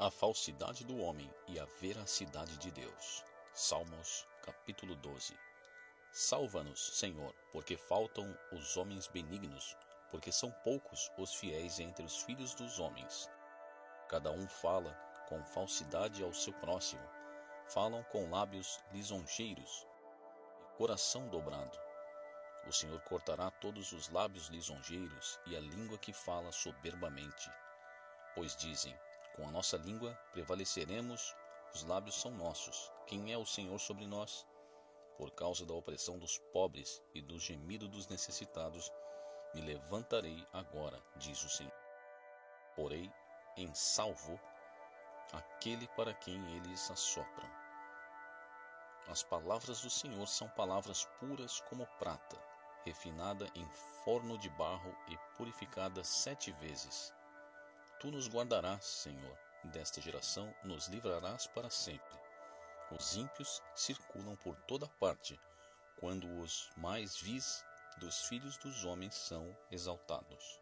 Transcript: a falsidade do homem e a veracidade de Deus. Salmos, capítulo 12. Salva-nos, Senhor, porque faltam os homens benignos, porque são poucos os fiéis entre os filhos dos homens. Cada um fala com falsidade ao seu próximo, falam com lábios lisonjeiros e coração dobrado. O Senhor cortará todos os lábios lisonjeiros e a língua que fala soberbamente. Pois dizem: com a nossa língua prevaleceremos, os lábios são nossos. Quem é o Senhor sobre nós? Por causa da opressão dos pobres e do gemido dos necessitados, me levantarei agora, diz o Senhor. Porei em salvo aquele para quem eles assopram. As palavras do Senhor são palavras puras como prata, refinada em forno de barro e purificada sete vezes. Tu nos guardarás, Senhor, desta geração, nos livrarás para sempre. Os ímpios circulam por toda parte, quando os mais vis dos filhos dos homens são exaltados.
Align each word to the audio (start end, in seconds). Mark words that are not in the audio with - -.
a 0.00 0.10
falsidade 0.10 0.82
do 0.82 0.96
homem 0.96 1.30
e 1.46 1.60
a 1.60 1.66
veracidade 1.78 2.56
de 2.56 2.70
Deus. 2.70 3.22
Salmos, 3.52 4.26
capítulo 4.42 4.96
12. 4.96 5.38
Salva-nos, 6.10 6.96
Senhor, 6.98 7.34
porque 7.52 7.76
faltam 7.76 8.34
os 8.50 8.78
homens 8.78 9.06
benignos, 9.08 9.76
porque 10.10 10.32
são 10.32 10.50
poucos 10.64 11.12
os 11.18 11.34
fiéis 11.34 11.78
entre 11.80 12.02
os 12.02 12.22
filhos 12.22 12.54
dos 12.54 12.78
homens. 12.78 13.28
Cada 14.08 14.30
um 14.30 14.48
fala 14.48 14.90
com 15.28 15.44
falsidade 15.44 16.22
ao 16.22 16.32
seu 16.32 16.54
próximo, 16.54 17.06
falam 17.68 18.02
com 18.04 18.30
lábios 18.30 18.80
lisonjeiros 18.92 19.86
e 20.62 20.78
coração 20.78 21.28
dobrado. 21.28 21.78
O 22.66 22.72
Senhor 22.72 23.02
cortará 23.02 23.50
todos 23.50 23.92
os 23.92 24.08
lábios 24.08 24.48
lisonjeiros 24.48 25.38
e 25.44 25.54
a 25.54 25.60
língua 25.60 25.98
que 25.98 26.14
fala 26.14 26.50
soberbamente. 26.52 27.50
Pois 28.34 28.56
dizem: 28.56 28.98
com 29.40 29.48
a 29.48 29.50
nossa 29.50 29.78
língua 29.78 30.12
prevaleceremos, 30.32 31.34
os 31.74 31.82
lábios 31.84 32.20
são 32.20 32.30
nossos. 32.32 32.92
Quem 33.06 33.32
é 33.32 33.38
o 33.38 33.46
Senhor 33.46 33.78
sobre 33.80 34.06
nós? 34.06 34.46
Por 35.16 35.30
causa 35.30 35.64
da 35.64 35.72
opressão 35.72 36.18
dos 36.18 36.36
pobres 36.52 37.02
e 37.14 37.22
do 37.22 37.38
gemido 37.38 37.88
dos 37.88 38.06
necessitados, 38.06 38.92
me 39.54 39.62
levantarei 39.62 40.46
agora, 40.52 41.02
diz 41.16 41.42
o 41.42 41.48
Senhor. 41.48 41.72
Porei 42.76 43.10
em 43.56 43.74
salvo 43.74 44.38
aquele 45.32 45.88
para 45.96 46.12
quem 46.12 46.38
eles 46.56 46.90
assopram. 46.90 47.48
As 49.08 49.22
palavras 49.22 49.80
do 49.80 49.88
Senhor 49.88 50.28
são 50.28 50.48
palavras 50.50 51.06
puras 51.18 51.60
como 51.62 51.86
prata, 51.98 52.36
refinada 52.84 53.50
em 53.54 53.66
forno 54.04 54.36
de 54.36 54.50
barro 54.50 54.94
e 55.08 55.16
purificada 55.36 56.04
sete 56.04 56.52
vezes. 56.52 57.14
Tu 58.00 58.10
nos 58.10 58.28
guardarás, 58.28 58.82
Senhor, 58.86 59.36
desta 59.62 60.00
geração, 60.00 60.54
nos 60.64 60.88
livrarás 60.88 61.46
para 61.46 61.68
sempre. 61.68 62.18
Os 62.90 63.14
ímpios 63.14 63.60
circulam 63.74 64.34
por 64.36 64.56
toda 64.66 64.88
parte, 64.98 65.38
quando 65.96 66.26
os 66.40 66.70
mais 66.78 67.18
vis 67.18 67.62
dos 67.98 68.24
filhos 68.24 68.56
dos 68.56 68.84
homens 68.84 69.14
são 69.14 69.54
exaltados. 69.70 70.58